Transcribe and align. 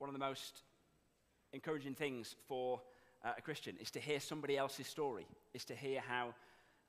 one 0.00 0.08
of 0.08 0.14
the 0.14 0.18
most 0.18 0.62
encouraging 1.52 1.94
things 1.94 2.34
for 2.48 2.80
uh, 3.22 3.32
a 3.36 3.42
Christian 3.42 3.76
is 3.80 3.90
to 3.90 4.00
hear 4.00 4.18
somebody 4.18 4.56
else's 4.56 4.86
story, 4.86 5.26
is 5.52 5.62
to 5.66 5.74
hear 5.74 6.00
how 6.00 6.34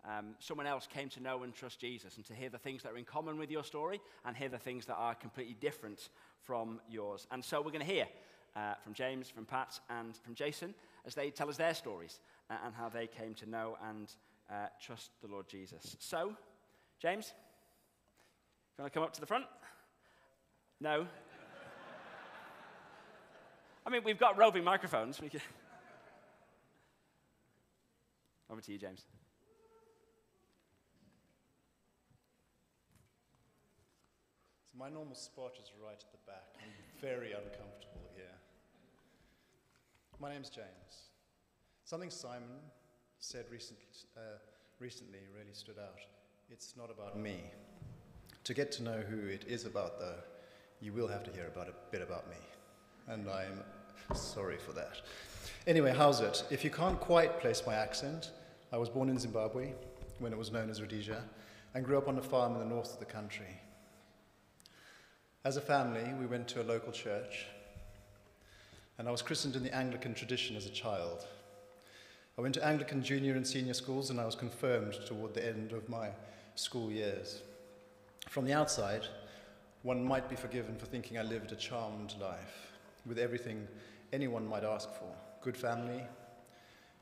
um, 0.05 0.27
someone 0.39 0.66
else 0.66 0.87
came 0.87 1.09
to 1.09 1.19
know 1.21 1.43
and 1.43 1.53
trust 1.53 1.77
Jesus, 1.77 2.16
and 2.16 2.25
to 2.25 2.33
hear 2.33 2.50
the 2.50 2.58
things 2.58 2.82
that 2.83 2.93
are 2.93 2.97
in 2.97 3.03
common 3.03 3.37
with 3.37 3.51
your 3.51 3.66
story 3.66 4.00
and 4.25 4.35
hear 4.35 4.47
the 4.47 4.58
things 4.58 4.85
that 4.85 4.95
are 4.95 5.13
completely 5.13 5.58
different 5.59 6.08
from 6.42 6.79
yours. 6.89 7.27
And 7.32 7.43
so 7.43 7.61
we're 7.61 7.71
going 7.71 7.85
to 7.85 7.93
hear 7.93 8.07
uh, 8.55 8.75
from 8.82 8.93
James, 8.93 9.30
from 9.30 9.46
Pat, 9.46 9.78
and 9.89 10.16
from 10.16 10.34
Jason 10.34 10.73
as 11.05 11.14
they 11.14 11.32
tell 11.32 11.50
us 11.50 11.57
their 11.57 11.73
stories 11.73 12.21
uh, 12.50 12.55
and 12.66 12.73
how 12.73 12.88
they 12.88 13.07
came 13.07 13.34
to 13.36 13.50
know 13.50 13.78
and 13.89 14.07
uh, 14.50 14.68
trust 14.82 15.12
the 15.21 15.28
Lord 15.28 15.50
Jesus. 15.50 15.98
So, 16.00 16.34
James, 17.02 17.34
you 18.78 18.84
want 18.84 18.93
to 18.93 18.98
come 18.98 19.04
up 19.04 19.14
to 19.14 19.20
the 19.20 19.28
front? 19.28 19.46
No? 20.80 21.07
I 23.86 23.89
mean, 23.89 24.04
we've 24.04 24.20
got 24.20 24.38
roving 24.38 24.64
microphones. 24.64 25.19
We 25.19 25.29
can... 25.29 25.42
Over 28.50 28.61
to 28.61 28.71
you, 28.71 28.78
James. 28.78 29.05
So 34.72 34.78
my 34.78 34.90
normal 34.90 35.16
spot 35.16 35.54
is 35.62 35.72
right 35.84 35.94
at 35.94 36.12
the 36.12 36.18
back. 36.28 36.44
I'm 36.62 36.70
very 37.02 37.32
uncomfortable 37.32 38.10
here. 38.16 38.26
My 40.20 40.32
name's 40.32 40.50
James. 40.50 41.10
Something 41.86 42.10
Simon 42.10 42.60
said 43.20 43.46
recently, 43.52 43.86
uh, 44.18 44.38
recently 44.80 45.20
really 45.36 45.54
stood 45.54 45.80
out. 45.80 46.00
It's 46.50 46.76
not 46.77 46.90
about 46.91 47.18
me. 47.18 47.52
To 48.44 48.54
get 48.54 48.72
to 48.74 48.84
know 48.84 49.00
who 49.00 49.27
it 49.27 49.46
is 49.48 49.66
about, 49.66 50.00
though, 50.00 50.20
you 50.82 50.91
will 50.94 51.08
have 51.08 51.24
to 51.24 51.32
hear 51.32 51.48
about 51.48 51.70
a 51.70 51.74
bit 51.91 52.02
about 52.02 52.30
me. 52.30 52.38
And 53.08 53.30
I'm 53.30 53.63
sorry 54.13 54.58
for 54.58 54.72
that. 54.73 55.02
Anyway, 55.68 55.94
how's 55.95 56.22
it? 56.22 56.44
If 56.49 56.63
you 56.63 56.70
can't 56.70 56.99
quite 56.99 57.40
place 57.40 57.63
my 57.66 57.76
accent, 57.76 58.32
I 58.71 58.77
was 58.77 58.90
born 58.90 59.10
in 59.10 59.20
Zimbabwe 59.20 59.74
when 60.20 60.34
it 60.34 60.38
was 60.38 60.52
known 60.52 60.70
as 60.70 60.82
Rhodesia 60.82 61.24
and 61.74 61.85
grew 61.85 61.98
up 61.98 62.07
on 62.07 62.18
a 62.18 62.21
farm 62.21 62.54
in 62.54 62.60
the 62.60 62.66
north 62.66 62.93
of 62.93 62.99
the 62.99 63.05
country. 63.05 63.60
As 65.43 65.57
a 65.57 65.61
family, 65.61 66.13
we 66.19 66.25
went 66.25 66.47
to 66.49 66.61
a 66.61 66.63
local 66.63 66.91
church, 66.91 67.45
and 68.97 69.07
I 69.07 69.11
was 69.11 69.21
christened 69.21 69.55
in 69.55 69.63
the 69.63 69.73
Anglican 69.73 70.13
tradition 70.13 70.55
as 70.55 70.66
a 70.66 70.71
child. 70.71 71.25
I 72.38 72.41
went 72.41 72.53
to 72.55 72.66
Anglican 72.66 73.03
junior 73.03 73.35
and 73.35 73.45
senior 73.45 73.73
schools, 73.73 74.09
and 74.09 74.19
I 74.19 74.25
was 74.25 74.35
confirmed 74.35 74.95
toward 75.05 75.33
the 75.33 75.45
end 75.45 75.71
of 75.71 75.89
my 75.89 76.09
school 76.55 76.91
years. 76.91 77.41
From 78.29 78.45
the 78.45 78.53
outside, 78.53 79.05
one 79.83 80.03
might 80.03 80.29
be 80.29 80.35
forgiven 80.35 80.75
for 80.77 80.85
thinking 80.85 81.17
I 81.17 81.23
lived 81.23 81.51
a 81.51 81.55
charmed 81.55 82.13
life, 82.21 82.70
with 83.05 83.17
everything 83.17 83.67
anyone 84.13 84.47
might 84.47 84.63
ask 84.63 84.89
for 84.94 85.11
good 85.41 85.57
family, 85.57 86.02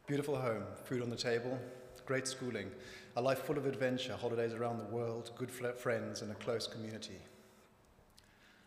beautiful 0.08 0.36
home, 0.36 0.64
food 0.86 1.02
on 1.02 1.10
the 1.10 1.16
table, 1.16 1.60
great 2.06 2.28
schooling, 2.28 2.72
a 3.18 3.22
life 3.22 3.44
full 3.44 3.58
of 3.58 3.66
adventure, 3.66 4.16
holidays 4.16 4.54
around 4.54 4.78
the 4.78 4.96
world, 4.96 5.32
good 5.38 5.52
friends, 5.52 6.22
and 6.22 6.32
a 6.32 6.36
close 6.36 6.66
community. 6.66 7.20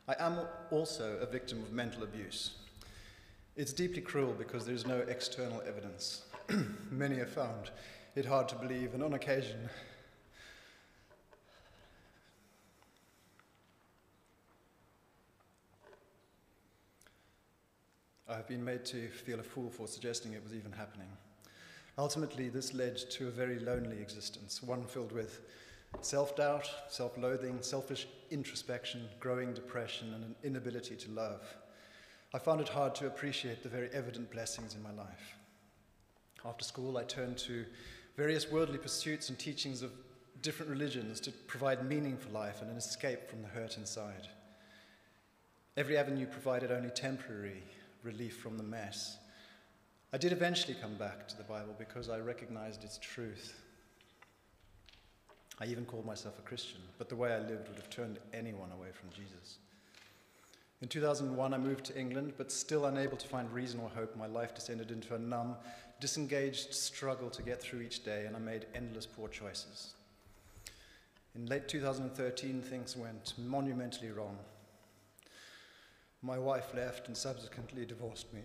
I 0.09 0.15
am 0.19 0.39
also 0.71 1.17
a 1.19 1.27
victim 1.27 1.63
of 1.63 1.73
mental 1.73 2.03
abuse. 2.03 2.53
It's 3.57 3.73
deeply 3.73 4.01
cruel 4.01 4.35
because 4.37 4.67
there's 4.67 4.87
no 4.87 4.99
external 5.01 5.63
evidence. 5.67 6.23
Many 6.91 7.17
have 7.17 7.31
found 7.31 7.71
it 8.15 8.25
hard 8.25 8.49
to 8.49 8.57
believe, 8.57 8.95
and 8.95 9.03
on 9.03 9.15
occasion, 9.15 9.69
I 18.29 18.37
have 18.37 18.49
been 18.49 18.65
made 18.65 18.85
to 18.87 19.09
feel 19.09 19.41
a 19.41 19.43
fool 19.43 19.71
for 19.71 19.87
suggesting 19.87 20.33
it 20.33 20.43
was 20.43 20.55
even 20.55 20.73
happening. 20.73 21.09
Ultimately, 21.99 22.49
this 22.49 22.73
led 22.73 22.97
to 22.97 23.29
a 23.29 23.31
very 23.31 23.59
lonely 23.59 24.01
existence, 24.01 24.63
one 24.63 24.85
filled 24.85 25.13
with 25.13 25.41
self 26.01 26.35
doubt, 26.37 26.69
self 26.89 27.19
loathing, 27.19 27.59
selfish 27.61 28.07
introspection, 28.31 29.03
growing 29.21 29.53
depression, 29.53 30.15
and 30.15 30.25
an 30.25 30.35
inability 30.43 30.97
to 30.97 31.11
love. 31.11 31.43
I 32.33 32.39
found 32.39 32.63
it 32.63 32.69
hard 32.69 32.95
to 32.97 33.07
appreciate 33.07 33.63
the 33.63 33.69
very 33.69 33.91
evident 33.93 34.31
blessings 34.31 34.75
in 34.75 34.83
my 34.83 34.93
life. 34.93 35.37
After 36.45 36.65
school, 36.65 36.97
I 36.97 37.05
turned 37.05 37.37
to 37.39 37.67
various 38.17 38.51
worldly 38.51 38.79
pursuits 38.79 39.29
and 39.29 39.39
teachings 39.39 39.83
of 39.83 39.93
different 40.41 40.71
religions 40.71 41.21
to 41.21 41.31
provide 41.31 41.87
meaning 41.87 42.17
for 42.17 42.31
life 42.31 42.63
and 42.63 42.71
an 42.71 42.77
escape 42.77 43.29
from 43.29 43.43
the 43.43 43.49
hurt 43.49 43.77
inside. 43.77 44.29
Every 45.77 45.97
avenue 45.97 46.27
provided 46.27 46.73
only 46.73 46.91
temporary 46.91 47.63
relief 48.03 48.37
from 48.37 48.57
the 48.57 48.63
mess. 48.63 49.19
I 50.13 50.19
did 50.19 50.33
eventually 50.33 50.77
come 50.81 50.95
back 50.95 51.27
to 51.29 51.37
the 51.37 51.43
Bible 51.45 51.75
because 51.79 52.09
I 52.09 52.19
recognized 52.19 52.85
its 52.85 52.99
truth. 52.99 53.61
I 55.61 55.67
even 55.67 55.85
called 55.85 56.05
myself 56.05 56.39
a 56.39 56.43
Christian, 56.43 56.81
but 56.99 57.09
the 57.09 57.17
way 57.17 57.33
I 57.33 57.39
lived 57.39 57.69
would 57.69 57.77
have 57.77 57.91
turned 57.91 58.19
anyone 58.35 58.73
away 58.73 58.89
from 58.93 59.11
Jesus. 59.11 59.59
In 60.83 60.89
2001, 60.89 61.55
I 61.55 61.59
moved 61.59 61.85
to 61.87 61.99
England, 61.99 62.33
but 62.37 62.51
still 62.51 62.87
unable 62.87 63.17
to 63.17 63.29
find 63.29 63.51
reason 63.53 63.79
or 63.79 63.89
hope, 63.89 64.17
my 64.17 64.27
life 64.27 64.55
descended 64.55 64.91
into 64.91 65.15
a 65.15 65.19
numb, 65.19 65.55
disengaged 66.01 66.75
struggle 66.75 67.31
to 67.31 67.43
get 67.43 67.63
through 67.63 67.83
each 67.83 68.05
day, 68.05 68.25
and 68.27 68.35
I 68.35 68.41
made 68.41 68.67
endless 68.75 69.07
poor 69.07 69.29
choices. 69.29 69.95
In 71.37 71.47
late 71.47 71.69
2013, 71.69 72.61
things 72.61 72.97
went 72.97 73.35
monumentally 73.39 74.11
wrong. 74.11 74.37
My 76.23 76.39
wife 76.39 76.73
left 76.75 77.09
and 77.09 77.17
subsequently 77.17 77.85
divorced 77.85 78.33
me. 78.33 78.43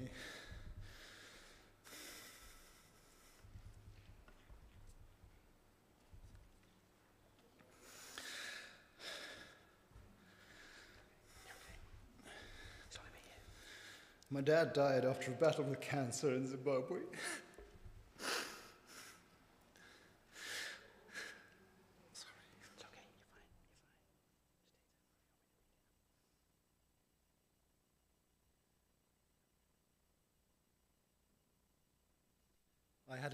My 14.30 14.42
dad 14.42 14.74
died 14.74 15.06
after 15.06 15.32
a 15.32 15.36
battle 15.36 15.64
with 15.64 15.80
cancer 15.80 16.34
in 16.34 16.48
Zimbabwe. 16.48 17.00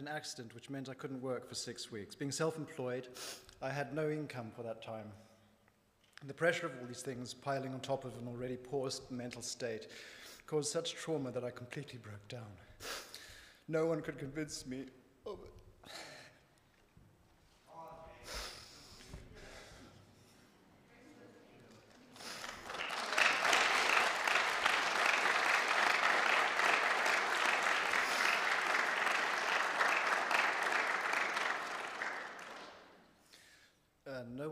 An 0.07 0.13
accident 0.13 0.53
which 0.53 0.69
meant 0.69 0.89
I 0.89 0.93
couldn't 0.93 1.21
work 1.21 1.47
for 1.47 1.55
six 1.55 1.89
weeks. 1.89 2.13
Being 2.13 2.31
self 2.31 2.57
employed, 2.57 3.07
I 3.61 3.69
had 3.69 3.95
no 3.95 4.09
income 4.09 4.51
for 4.53 4.61
that 4.63 4.83
time. 4.83 5.05
The 6.27 6.33
pressure 6.33 6.65
of 6.65 6.73
all 6.79 6.87
these 6.87 7.01
things 7.01 7.33
piling 7.33 7.73
on 7.73 7.79
top 7.79 8.03
of 8.03 8.11
an 8.17 8.27
already 8.27 8.57
poor 8.57 8.89
mental 9.09 9.41
state 9.41 9.87
caused 10.45 10.73
such 10.73 10.95
trauma 10.95 11.31
that 11.31 11.45
I 11.45 11.51
completely 11.51 11.99
broke 11.99 12.27
down. 12.27 12.51
No 13.69 13.85
one 13.85 14.01
could 14.01 14.19
convince 14.19 14.65
me 14.67 14.83
of 15.25 15.39
it. 15.45 15.53
Uh, 34.13 34.21
no 34.35 34.49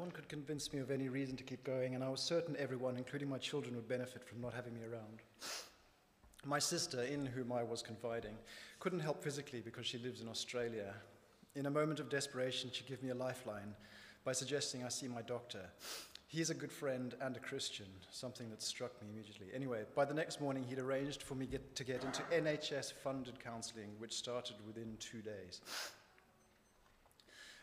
convince 0.52 0.74
me 0.74 0.82
of 0.82 0.92
any 0.92 1.08
reason 1.08 1.38
to 1.38 1.46
keep 1.46 1.64
going, 1.64 1.96
and 1.96 2.04
I 2.04 2.10
was 2.10 2.20
certain 2.20 2.58
everyone, 2.60 2.98
including 2.98 3.30
my 3.30 3.38
children, 3.38 3.74
would 3.74 3.88
benefit 3.88 4.22
from 4.22 4.42
not 4.42 4.54
having 4.54 4.74
me 4.74 4.82
around. 4.84 5.22
My 6.44 6.60
sister, 6.60 7.04
in 7.04 7.26
whom 7.26 7.54
I 7.54 7.64
was 7.64 7.82
confiding, 7.82 8.36
couldn't 8.82 9.00
help 9.00 9.24
physically 9.24 9.62
because 9.62 9.86
she 9.86 9.98
lives 9.98 10.20
in 10.20 10.28
Australia. 10.28 10.94
In 11.56 11.68
a 11.68 11.72
moment 11.72 12.02
of 12.02 12.10
desperation, 12.10 12.70
she 12.74 12.84
gave 12.84 13.02
me 13.02 13.12
a 13.12 13.16
lifeline 13.16 13.74
by 14.26 14.34
suggesting 14.34 14.84
I 14.84 14.90
see 14.90 15.08
my 15.08 15.22
doctor. 15.22 15.62
He 16.28 16.42
is 16.42 16.50
a 16.50 16.54
good 16.54 16.74
friend 16.74 17.16
and 17.22 17.38
a 17.38 17.40
Christian, 17.40 17.88
something 18.10 18.50
that 18.50 18.62
struck 18.62 19.02
me 19.02 19.08
immediately. 19.10 19.48
Anyway, 19.56 19.84
by 19.96 20.04
the 20.04 20.14
next 20.14 20.42
morning, 20.42 20.66
he'd 20.68 20.80
arranged 20.80 21.24
for 21.24 21.36
me 21.36 21.46
get, 21.46 21.78
to 21.78 21.86
get 21.86 22.04
into 22.04 22.24
NHS 22.24 22.92
funded 22.92 23.40
counseling, 23.42 23.92
which 24.00 24.12
started 24.12 24.58
within 24.68 24.98
two 25.00 25.22
days. 25.22 25.62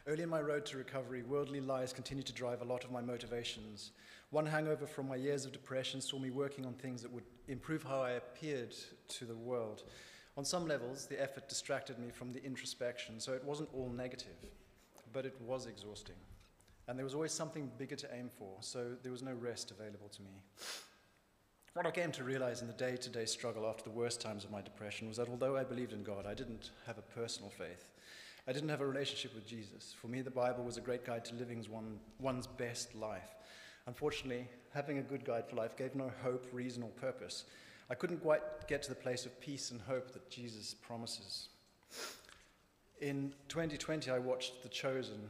Early 0.09 0.23
in 0.23 0.31
my 0.31 0.41
road 0.41 0.65
to 0.67 0.79
recovery, 0.79 1.23
worldly 1.23 1.61
lies 1.61 1.93
continued 1.93 2.25
to 2.29 2.33
drive 2.33 2.63
a 2.63 2.65
lot 2.65 2.83
of 2.83 2.91
my 2.91 3.03
motivations. 3.03 3.91
One 4.31 4.47
hangover 4.47 4.87
from 4.87 5.07
my 5.07 5.17
years 5.17 5.45
of 5.45 5.53
depression 5.53 6.01
saw 6.01 6.19
me 6.19 6.31
working 6.31 6.65
on 6.65 6.73
things 6.73 7.03
that 7.03 7.13
would 7.13 7.25
improve 7.47 7.83
how 7.83 8.01
I 8.01 8.13
appeared 8.13 8.75
to 9.09 9.27
the 9.27 9.37
world. 9.37 9.83
On 10.39 10.47
some 10.47 10.67
levels, 10.67 11.05
the 11.05 11.21
effort 11.21 11.47
distracted 11.47 11.99
me 11.99 12.09
from 12.11 12.33
the 12.33 12.43
introspection, 12.43 13.21
so 13.21 13.35
it 13.35 13.45
wasn't 13.45 13.69
all 13.75 13.91
negative, 13.91 14.47
but 15.13 15.27
it 15.27 15.39
was 15.43 15.67
exhausting. 15.67 16.17
And 16.87 16.99
there 16.99 17.05
was 17.05 17.15
always 17.15 17.33
something 17.33 17.71
bigger 17.77 17.97
to 17.97 18.09
aim 18.15 18.31
for, 18.31 18.57
so 18.61 18.93
there 19.03 19.13
was 19.13 19.23
no 19.23 19.35
rest 19.35 19.71
available 19.71 20.09
to 20.09 20.23
me. 20.23 20.41
What 21.75 21.85
I 21.85 21.91
came 21.91 22.13
to 22.13 22.25
realize 22.25 22.63
in 22.63 22.67
the 22.67 22.73
day 22.73 22.97
to 22.97 23.11
day 23.11 23.27
struggle 23.27 23.67
after 23.67 23.85
the 23.85 23.91
worst 23.91 24.23
times 24.23 24.43
of 24.43 24.51
my 24.51 24.63
depression 24.63 25.07
was 25.07 25.19
that 25.19 25.29
although 25.29 25.59
I 25.59 25.65
believed 25.65 25.93
in 25.93 26.03
God, 26.03 26.25
I 26.25 26.33
didn't 26.33 26.71
have 26.87 26.97
a 26.97 27.03
personal 27.03 27.51
faith. 27.51 27.91
I 28.49 28.53
didn't 28.53 28.71
have 28.71 28.81
a 28.81 28.87
relationship 28.87 29.35
with 29.35 29.47
Jesus. 29.47 29.95
For 30.01 30.09
me, 30.09 30.23
the 30.23 30.31
Bible 30.31 30.65
was 30.65 30.79
a 30.79 30.81
great 30.81 31.05
guide 31.05 31.23
to 31.27 31.35
living 31.35 31.63
one, 31.69 31.99
one's 32.19 32.47
best 32.47 32.95
life. 32.95 33.37
Unfortunately, 33.87 34.49
having 34.73 34.97
a 34.97 35.03
good 35.03 35.23
guide 35.23 35.47
for 35.47 35.57
life 35.57 35.77
gave 35.77 35.95
no 35.95 36.11
hope, 36.23 36.47
reason, 36.51 36.83
or 36.83 36.89
purpose. 36.89 37.45
I 37.91 37.95
couldn't 37.95 38.23
quite 38.23 38.41
get 38.67 38.83
to 38.85 38.89
the 38.89 38.95
place 38.95 39.27
of 39.27 39.39
peace 39.39 39.71
and 39.71 39.83
hope 39.83 40.13
that 40.13 40.31
Jesus 40.31 40.73
promises. 40.73 41.51
In 43.03 43.35
2020, 43.49 44.11
I 44.11 44.19
watched 44.19 44.63
The 44.63 44.71
Chosen. 44.71 45.29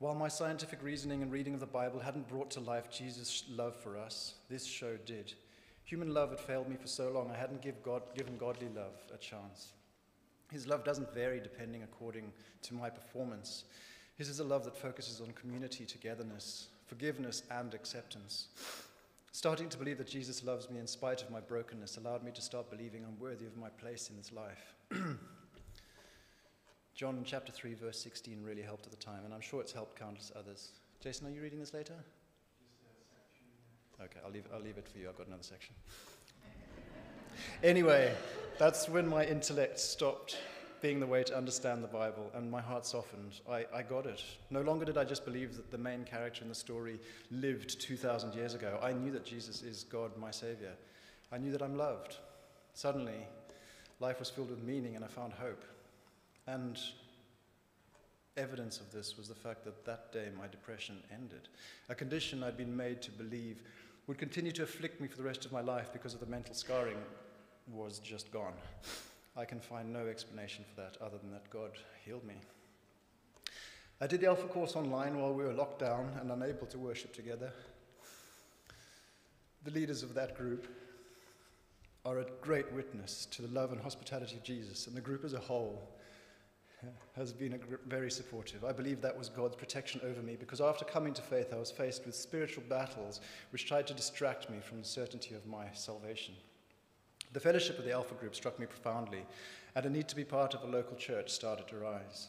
While 0.00 0.14
my 0.14 0.28
scientific 0.28 0.82
reasoning 0.82 1.22
and 1.22 1.32
reading 1.32 1.54
of 1.54 1.60
the 1.60 1.66
Bible 1.66 2.00
hadn't 2.00 2.28
brought 2.28 2.50
to 2.50 2.60
life 2.60 2.90
Jesus' 2.90 3.44
love 3.48 3.74
for 3.76 3.96
us, 3.96 4.34
this 4.50 4.66
show 4.66 4.98
did. 5.06 5.32
Human 5.84 6.12
love 6.12 6.28
had 6.28 6.40
failed 6.40 6.68
me 6.68 6.76
for 6.76 6.88
so 6.88 7.10
long, 7.10 7.30
I 7.30 7.38
hadn't 7.38 7.62
give 7.62 7.82
God, 7.82 8.02
given 8.14 8.36
godly 8.36 8.68
love 8.76 9.00
a 9.14 9.16
chance. 9.16 9.72
His 10.52 10.66
love 10.66 10.84
doesn't 10.84 11.14
vary 11.14 11.40
depending 11.40 11.82
according 11.82 12.30
to 12.62 12.74
my 12.74 12.90
performance. 12.90 13.64
His 14.16 14.28
is 14.28 14.40
a 14.40 14.44
love 14.44 14.64
that 14.64 14.76
focuses 14.76 15.20
on 15.20 15.32
community, 15.32 15.86
togetherness, 15.86 16.68
forgiveness, 16.86 17.42
and 17.50 17.72
acceptance. 17.72 18.48
Starting 19.32 19.70
to 19.70 19.78
believe 19.78 19.96
that 19.96 20.06
Jesus 20.06 20.44
loves 20.44 20.68
me 20.68 20.78
in 20.78 20.86
spite 20.86 21.22
of 21.22 21.30
my 21.30 21.40
brokenness 21.40 21.96
allowed 21.96 22.22
me 22.22 22.30
to 22.32 22.42
start 22.42 22.70
believing 22.70 23.02
I'm 23.02 23.18
worthy 23.18 23.46
of 23.46 23.56
my 23.56 23.70
place 23.70 24.10
in 24.10 24.16
this 24.18 24.30
life. 24.30 24.74
John 26.94 27.22
chapter 27.24 27.50
3, 27.50 27.72
verse 27.72 27.98
16 28.02 28.42
really 28.44 28.60
helped 28.60 28.84
at 28.84 28.90
the 28.92 28.98
time, 28.98 29.24
and 29.24 29.32
I'm 29.32 29.40
sure 29.40 29.62
it's 29.62 29.72
helped 29.72 29.98
countless 29.98 30.30
others. 30.38 30.72
Jason, 31.00 31.26
are 31.26 31.30
you 31.30 31.40
reading 31.40 31.60
this 31.60 31.72
later? 31.72 31.94
Okay, 34.02 34.20
I'll 34.24 34.30
leave, 34.30 34.44
I'll 34.52 34.60
leave 34.60 34.76
it 34.76 34.86
for 34.86 34.98
you. 34.98 35.08
I've 35.08 35.16
got 35.16 35.28
another 35.28 35.42
section. 35.42 35.74
anyway, 37.62 38.12
that's 38.62 38.88
when 38.88 39.08
my 39.08 39.24
intellect 39.24 39.76
stopped 39.80 40.38
being 40.80 41.00
the 41.00 41.06
way 41.06 41.24
to 41.24 41.36
understand 41.36 41.82
the 41.82 41.88
Bible, 41.88 42.30
and 42.32 42.48
my 42.48 42.60
heart 42.60 42.86
softened. 42.86 43.40
I, 43.50 43.66
I 43.74 43.82
got 43.82 44.06
it. 44.06 44.22
No 44.50 44.60
longer 44.60 44.84
did 44.84 44.96
I 44.96 45.02
just 45.02 45.24
believe 45.24 45.56
that 45.56 45.72
the 45.72 45.78
main 45.78 46.04
character 46.04 46.44
in 46.44 46.48
the 46.48 46.54
story 46.54 47.00
lived 47.32 47.80
2,000 47.80 48.36
years 48.36 48.54
ago. 48.54 48.78
I 48.80 48.92
knew 48.92 49.10
that 49.10 49.24
Jesus 49.24 49.62
is 49.62 49.82
God, 49.82 50.16
my 50.16 50.30
Savior. 50.30 50.74
I 51.32 51.38
knew 51.38 51.50
that 51.50 51.60
I'm 51.60 51.76
loved. 51.76 52.18
Suddenly, 52.72 53.26
life 53.98 54.20
was 54.20 54.30
filled 54.30 54.50
with 54.50 54.62
meaning, 54.62 54.94
and 54.94 55.04
I 55.04 55.08
found 55.08 55.32
hope. 55.32 55.64
And 56.46 56.78
evidence 58.36 58.78
of 58.78 58.92
this 58.92 59.18
was 59.18 59.26
the 59.26 59.34
fact 59.34 59.64
that 59.64 59.84
that 59.86 60.12
day 60.12 60.28
my 60.38 60.46
depression 60.46 61.02
ended. 61.12 61.48
A 61.88 61.96
condition 61.96 62.44
I'd 62.44 62.56
been 62.56 62.76
made 62.76 63.02
to 63.02 63.10
believe 63.10 63.60
would 64.06 64.18
continue 64.18 64.52
to 64.52 64.62
afflict 64.62 65.00
me 65.00 65.08
for 65.08 65.16
the 65.16 65.24
rest 65.24 65.44
of 65.44 65.50
my 65.50 65.62
life 65.62 65.92
because 65.92 66.14
of 66.14 66.20
the 66.20 66.26
mental 66.26 66.54
scarring 66.54 66.98
was 67.68 67.98
just 67.98 68.32
gone. 68.32 68.54
I 69.36 69.44
can 69.44 69.60
find 69.60 69.92
no 69.92 70.06
explanation 70.06 70.64
for 70.68 70.82
that 70.82 70.96
other 71.00 71.18
than 71.18 71.30
that 71.32 71.48
God 71.50 71.72
healed 72.04 72.24
me. 72.24 72.34
I 74.00 74.06
did 74.06 74.20
the 74.20 74.26
Alpha 74.26 74.46
course 74.46 74.74
online 74.74 75.18
while 75.18 75.32
we 75.32 75.44
were 75.44 75.52
locked 75.52 75.78
down 75.78 76.10
and 76.20 76.30
unable 76.30 76.66
to 76.66 76.78
worship 76.78 77.14
together. 77.14 77.52
The 79.64 79.70
leaders 79.70 80.02
of 80.02 80.14
that 80.14 80.36
group 80.36 80.66
are 82.04 82.18
a 82.18 82.26
great 82.40 82.70
witness 82.72 83.26
to 83.26 83.42
the 83.42 83.54
love 83.54 83.70
and 83.70 83.80
hospitality 83.80 84.36
of 84.36 84.42
Jesus, 84.42 84.88
and 84.88 84.96
the 84.96 85.00
group 85.00 85.24
as 85.24 85.34
a 85.34 85.38
whole 85.38 85.88
has 87.14 87.32
been 87.32 87.56
very 87.86 88.10
supportive. 88.10 88.64
I 88.64 88.72
believe 88.72 89.00
that 89.02 89.16
was 89.16 89.28
God's 89.28 89.54
protection 89.54 90.00
over 90.04 90.20
me 90.20 90.34
because 90.34 90.60
after 90.60 90.84
coming 90.84 91.14
to 91.14 91.22
faith, 91.22 91.52
I 91.52 91.58
was 91.58 91.70
faced 91.70 92.04
with 92.04 92.16
spiritual 92.16 92.64
battles 92.68 93.20
which 93.50 93.66
tried 93.66 93.86
to 93.86 93.94
distract 93.94 94.50
me 94.50 94.58
from 94.60 94.78
the 94.78 94.84
certainty 94.84 95.36
of 95.36 95.46
my 95.46 95.66
salvation. 95.74 96.34
The 97.32 97.40
fellowship 97.40 97.78
of 97.78 97.86
the 97.86 97.92
Alpha 97.92 98.14
Group 98.14 98.34
struck 98.34 98.58
me 98.58 98.66
profoundly, 98.66 99.24
and 99.74 99.86
a 99.86 99.90
need 99.90 100.06
to 100.08 100.16
be 100.16 100.24
part 100.24 100.52
of 100.54 100.64
a 100.64 100.66
local 100.66 100.96
church 100.96 101.30
started 101.30 101.66
to 101.68 101.76
rise. 101.76 102.28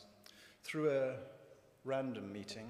Through 0.64 0.92
a 0.92 1.16
random 1.84 2.32
meeting, 2.32 2.70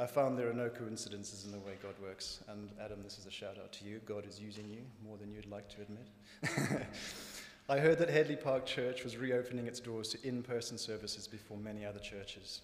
I 0.00 0.06
found 0.06 0.36
there 0.36 0.50
are 0.50 0.54
no 0.54 0.68
coincidences 0.68 1.44
in 1.44 1.52
the 1.52 1.58
way 1.58 1.74
God 1.80 1.94
works. 2.02 2.40
And 2.48 2.70
Adam, 2.84 2.98
this 3.04 3.18
is 3.18 3.26
a 3.26 3.30
shout 3.30 3.58
out 3.62 3.72
to 3.74 3.84
you. 3.84 4.00
God 4.06 4.26
is 4.26 4.40
using 4.40 4.68
you 4.68 4.80
more 5.04 5.16
than 5.16 5.32
you'd 5.32 5.50
like 5.50 5.68
to 5.70 5.82
admit. 5.82 6.86
I 7.68 7.78
heard 7.78 7.98
that 7.98 8.08
Headley 8.08 8.36
Park 8.36 8.66
Church 8.66 9.04
was 9.04 9.16
reopening 9.16 9.66
its 9.66 9.78
doors 9.78 10.08
to 10.10 10.26
in 10.26 10.42
person 10.42 10.78
services 10.78 11.28
before 11.28 11.58
many 11.58 11.84
other 11.84 11.98
churches. 11.98 12.62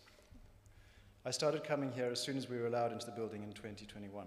I 1.24 1.30
started 1.30 1.62
coming 1.62 1.92
here 1.92 2.10
as 2.10 2.20
soon 2.20 2.36
as 2.36 2.48
we 2.48 2.58
were 2.58 2.66
allowed 2.66 2.92
into 2.92 3.06
the 3.06 3.12
building 3.12 3.42
in 3.42 3.52
2021. 3.52 4.26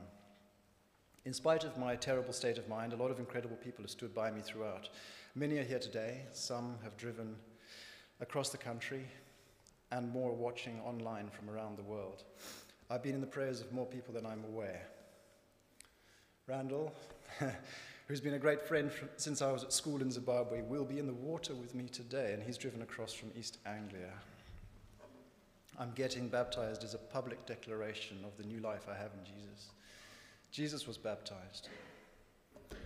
In 1.27 1.33
spite 1.33 1.65
of 1.65 1.77
my 1.77 1.97
terrible 1.97 2.31
state 2.31 2.57
of 2.57 2.69
mind, 2.69 2.94
a 2.94 2.95
lot 2.95 3.12
of 3.12 3.19
incredible 3.19 3.57
people 3.57 3.83
have 3.83 3.91
stood 3.91 4.15
by 4.15 4.31
me 4.31 4.39
throughout. 4.39 4.88
Many 5.35 5.57
are 5.57 5.63
here 5.65 5.77
today, 5.77 6.21
some 6.31 6.77
have 6.83 6.95
driven 6.95 7.35
across 8.21 8.47
the 8.47 8.57
country, 8.57 9.06
and 9.91 10.09
more 10.09 10.31
watching 10.31 10.79
online 10.85 11.29
from 11.29 11.50
around 11.50 11.77
the 11.77 11.83
world. 11.83 12.24
I've 12.89 13.03
been 13.03 13.13
in 13.13 13.19
the 13.19 13.27
prayers 13.27 13.59
of 13.59 13.74
more 13.74 13.85
people 13.85 14.13
than 14.13 14.25
I'm 14.25 14.45
aware. 14.45 14.88
Randall, 16.47 16.94
who's 18.07 18.21
been 18.21 18.35
a 18.35 18.39
great 18.39 18.65
friend 18.65 18.89
from, 18.89 19.09
since 19.18 19.41
I 19.41 19.51
was 19.51 19.65
at 19.65 19.73
school 19.73 20.01
in 20.01 20.09
Zimbabwe, 20.09 20.62
will 20.62 20.85
be 20.85 20.97
in 20.97 21.07
the 21.07 21.13
water 21.13 21.53
with 21.56 21.75
me 21.75 21.89
today, 21.89 22.31
and 22.35 22.41
he's 22.41 22.57
driven 22.57 22.83
across 22.83 23.12
from 23.12 23.31
East 23.38 23.57
Anglia. 23.65 24.13
I'm 25.77 25.91
getting 25.91 26.30
baptized 26.30 26.85
as 26.85 26.94
a 26.94 26.97
public 26.97 27.45
declaration 27.45 28.23
of 28.23 28.38
the 28.38 28.47
new 28.47 28.62
life 28.62 28.85
I 28.89 28.95
have 28.95 29.12
in 29.12 29.25
Jesus. 29.25 29.71
Jesus 30.57 30.88
was 30.88 30.98
baptized. 30.98 31.69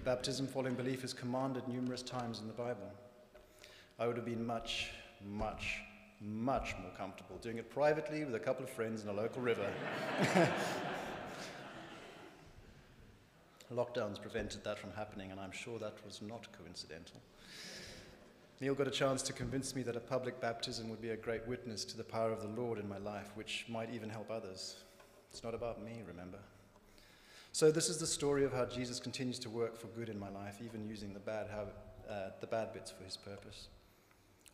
Baptism 0.04 0.46
following 0.46 0.74
belief 0.74 1.06
is 1.06 1.14
commanded 1.14 1.66
numerous 1.70 2.02
times 2.02 2.42
in 2.42 2.48
the 2.48 2.54
Bible. 2.54 2.92
I 3.98 4.08
would 4.08 4.18
have 4.18 4.26
been 4.26 4.46
much, 4.46 4.90
much, 5.26 5.78
much 6.20 6.76
more 6.82 6.92
comfortable 6.98 7.38
doing 7.38 7.60
it 7.60 7.70
privately 7.70 8.26
with 8.26 8.36
a 8.36 8.40
couple 8.40 8.66
of 8.66 8.70
friends 8.70 9.04
in 9.04 9.08
a 9.08 9.14
local 9.14 9.42
river. 9.42 9.72
Lockdowns 13.74 14.22
prevented 14.22 14.66
that 14.66 14.78
from 14.78 14.92
happening, 14.92 15.32
and 15.32 15.40
I'm 15.40 15.54
sure 15.54 15.80
that 15.80 15.94
was 16.06 16.22
not 16.22 16.50
coincidental. 16.52 17.22
Neil 18.60 18.76
got 18.76 18.90
a 18.90 18.92
chance 18.92 19.22
to 19.22 19.32
convince 19.32 19.78
me 19.78 19.82
that 19.84 19.96
a 19.96 20.02
public 20.02 20.42
baptism 20.42 20.90
would 20.90 21.02
be 21.02 21.12
a 21.12 21.16
great 21.16 21.48
witness 21.48 21.86
to 21.86 21.96
the 21.96 22.04
power 22.04 22.34
of 22.34 22.42
the 22.42 22.50
Lord 22.50 22.80
in 22.80 22.90
my 22.90 22.98
life, 22.98 23.32
which 23.36 23.66
might 23.70 23.94
even 23.94 24.10
help 24.10 24.30
others. 24.30 24.76
It's 25.32 25.42
not 25.42 25.54
about 25.54 25.82
me, 25.82 26.02
remember. 26.06 26.40
So, 27.54 27.70
this 27.70 27.90
is 27.90 27.98
the 27.98 28.08
story 28.08 28.46
of 28.46 28.54
how 28.54 28.66
Jesus 28.66 29.00
continues 29.00 29.38
to 29.40 29.50
work 29.50 29.78
for 29.78 29.88
good 29.88 30.08
in 30.08 30.18
my 30.18 30.30
life, 30.30 30.60
even 30.64 30.88
using 30.88 31.14
the 31.14 31.20
bad, 31.20 31.48
uh, 32.10 32.30
the 32.40 32.48
bad 32.48 32.74
bits 32.74 32.92
for 32.92 33.04
his 33.04 33.18
purpose. 33.18 33.68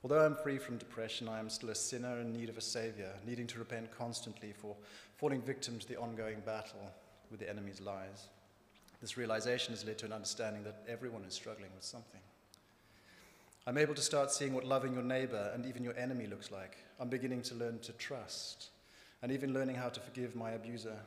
Although 0.03 0.25
I'm 0.25 0.35
free 0.35 0.57
from 0.57 0.77
depression, 0.77 1.27
I 1.27 1.39
am 1.39 1.49
still 1.49 1.69
a 1.69 1.75
sinner 1.75 2.19
in 2.19 2.33
need 2.33 2.49
of 2.49 2.57
a 2.57 2.61
Savior, 2.61 3.11
needing 3.25 3.45
to 3.47 3.59
repent 3.59 3.91
constantly 3.91 4.51
for 4.51 4.75
falling 5.17 5.41
victim 5.41 5.77
to 5.77 5.87
the 5.87 5.97
ongoing 5.97 6.39
battle 6.45 6.91
with 7.29 7.39
the 7.39 7.49
enemy's 7.49 7.81
lies. 7.81 8.29
This 8.99 9.15
realization 9.15 9.73
has 9.73 9.85
led 9.85 9.99
to 9.99 10.07
an 10.07 10.13
understanding 10.13 10.63
that 10.63 10.83
everyone 10.87 11.23
is 11.23 11.35
struggling 11.35 11.69
with 11.75 11.83
something. 11.83 12.21
I'm 13.67 13.77
able 13.77 13.93
to 13.95 14.01
start 14.01 14.31
seeing 14.31 14.53
what 14.53 14.65
loving 14.65 14.93
your 14.93 15.03
neighbor 15.03 15.51
and 15.53 15.65
even 15.67 15.83
your 15.83 15.97
enemy 15.97 16.25
looks 16.25 16.49
like. 16.49 16.77
I'm 16.99 17.09
beginning 17.09 17.43
to 17.43 17.55
learn 17.55 17.79
to 17.79 17.91
trust 17.93 18.69
and 19.21 19.31
even 19.31 19.53
learning 19.53 19.75
how 19.75 19.89
to 19.89 19.99
forgive 19.99 20.35
my 20.35 20.51
abuser 20.51 20.97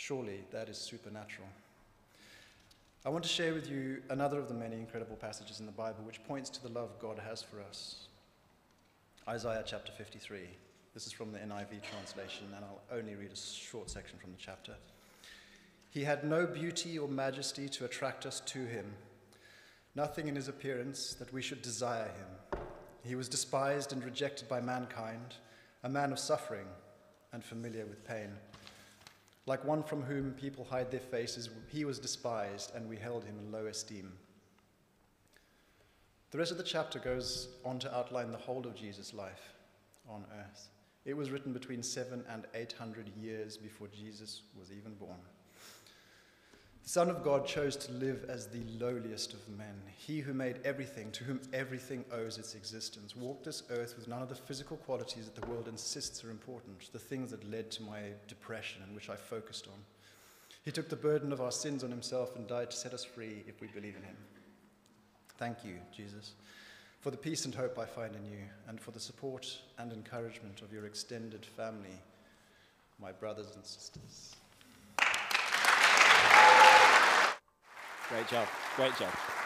Surely 0.00 0.40
that 0.50 0.70
is 0.70 0.78
supernatural. 0.78 1.46
I 3.04 3.10
want 3.10 3.22
to 3.22 3.28
share 3.28 3.52
with 3.52 3.68
you 3.68 4.02
another 4.08 4.38
of 4.38 4.48
the 4.48 4.54
many 4.54 4.76
incredible 4.76 5.14
passages 5.14 5.60
in 5.60 5.66
the 5.66 5.72
Bible 5.72 6.02
which 6.04 6.24
points 6.24 6.48
to 6.48 6.62
the 6.62 6.70
love 6.70 6.98
God 6.98 7.18
has 7.18 7.42
for 7.42 7.60
us. 7.60 8.08
Isaiah 9.28 9.62
chapter 9.64 9.92
53. 9.92 10.38
This 10.94 11.06
is 11.06 11.12
from 11.12 11.32
the 11.32 11.38
NIV 11.38 11.82
translation, 11.82 12.46
and 12.56 12.64
I'll 12.64 12.80
only 12.98 13.14
read 13.14 13.30
a 13.30 13.36
short 13.36 13.90
section 13.90 14.18
from 14.18 14.32
the 14.32 14.38
chapter. 14.38 14.74
He 15.90 16.02
had 16.02 16.24
no 16.24 16.46
beauty 16.46 16.98
or 16.98 17.06
majesty 17.06 17.68
to 17.68 17.84
attract 17.84 18.24
us 18.24 18.40
to 18.40 18.60
him, 18.60 18.86
nothing 19.94 20.28
in 20.28 20.34
his 20.34 20.48
appearance 20.48 21.12
that 21.18 21.30
we 21.30 21.42
should 21.42 21.60
desire 21.60 22.08
him. 22.08 22.60
He 23.04 23.16
was 23.16 23.28
despised 23.28 23.92
and 23.92 24.02
rejected 24.02 24.48
by 24.48 24.62
mankind, 24.62 25.34
a 25.84 25.90
man 25.90 26.10
of 26.10 26.18
suffering 26.18 26.68
and 27.34 27.44
familiar 27.44 27.84
with 27.84 28.02
pain. 28.08 28.30
Like 29.46 29.64
one 29.64 29.82
from 29.82 30.02
whom 30.02 30.32
people 30.32 30.64
hide 30.64 30.90
their 30.90 31.00
faces, 31.00 31.48
he 31.68 31.84
was 31.84 31.98
despised, 31.98 32.72
and 32.74 32.88
we 32.88 32.96
held 32.96 33.24
him 33.24 33.38
in 33.38 33.50
low 33.50 33.66
esteem. 33.66 34.12
The 36.30 36.38
rest 36.38 36.52
of 36.52 36.58
the 36.58 36.62
chapter 36.62 36.98
goes 36.98 37.48
on 37.64 37.78
to 37.80 37.96
outline 37.96 38.30
the 38.30 38.38
whole 38.38 38.66
of 38.66 38.76
Jesus' 38.76 39.12
life 39.12 39.54
on 40.08 40.24
earth. 40.38 40.68
It 41.04 41.16
was 41.16 41.30
written 41.30 41.52
between 41.52 41.82
seven 41.82 42.24
and 42.28 42.46
eight 42.54 42.72
hundred 42.72 43.08
years 43.16 43.56
before 43.56 43.88
Jesus 43.88 44.42
was 44.56 44.70
even 44.70 44.94
born. 44.94 45.18
The 46.82 46.88
Son 46.88 47.10
of 47.10 47.22
God 47.22 47.46
chose 47.46 47.76
to 47.76 47.92
live 47.92 48.24
as 48.28 48.48
the 48.48 48.64
lowliest 48.78 49.32
of 49.32 49.48
men. 49.48 49.80
He 49.96 50.20
who 50.20 50.34
made 50.34 50.60
everything, 50.64 51.12
to 51.12 51.24
whom 51.24 51.40
everything 51.52 52.04
owes 52.12 52.36
its 52.36 52.54
existence, 52.54 53.14
walked 53.14 53.44
this 53.44 53.62
earth 53.70 53.94
with 53.96 54.08
none 54.08 54.22
of 54.22 54.28
the 54.28 54.34
physical 54.34 54.76
qualities 54.76 55.26
that 55.26 55.40
the 55.40 55.46
world 55.46 55.68
insists 55.68 56.24
are 56.24 56.30
important, 56.30 56.90
the 56.92 56.98
things 56.98 57.30
that 57.30 57.48
led 57.48 57.70
to 57.72 57.82
my 57.82 58.00
depression 58.26 58.82
and 58.82 58.94
which 58.94 59.08
I 59.08 59.14
focused 59.14 59.68
on. 59.68 59.78
He 60.64 60.72
took 60.72 60.88
the 60.88 60.96
burden 60.96 61.32
of 61.32 61.40
our 61.40 61.52
sins 61.52 61.84
on 61.84 61.90
himself 61.90 62.34
and 62.36 62.46
died 62.46 62.70
to 62.70 62.76
set 62.76 62.92
us 62.92 63.04
free 63.04 63.44
if 63.46 63.60
we 63.60 63.68
believe 63.68 63.96
in 63.96 64.02
him. 64.02 64.16
Thank 65.38 65.64
you, 65.64 65.76
Jesus, 65.96 66.32
for 67.00 67.10
the 67.10 67.16
peace 67.16 67.44
and 67.44 67.54
hope 67.54 67.78
I 67.78 67.86
find 67.86 68.14
in 68.14 68.24
you, 68.26 68.44
and 68.68 68.80
for 68.80 68.90
the 68.90 69.00
support 69.00 69.60
and 69.78 69.92
encouragement 69.92 70.60
of 70.60 70.72
your 70.72 70.84
extended 70.84 71.46
family, 71.46 71.98
my 73.00 73.12
brothers 73.12 73.54
and 73.54 73.64
sisters. 73.64 74.34
Great 78.10 78.26
job. 78.26 78.48
Great 78.74 78.96
job. 78.96 79.39